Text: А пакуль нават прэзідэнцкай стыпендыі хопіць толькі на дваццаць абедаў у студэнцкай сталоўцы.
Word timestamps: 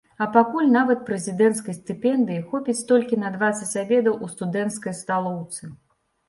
А 0.25 0.27
пакуль 0.35 0.69
нават 0.75 1.01
прэзідэнцкай 1.09 1.75
стыпендыі 1.79 2.39
хопіць 2.53 2.83
толькі 2.93 3.19
на 3.25 3.29
дваццаць 3.37 3.69
абедаў 3.83 4.19
у 4.25 4.31
студэнцкай 4.33 4.97
сталоўцы. 5.03 5.63